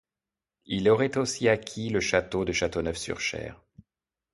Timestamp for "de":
2.43-2.51